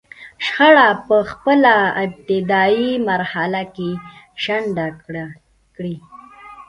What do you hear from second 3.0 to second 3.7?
مرحله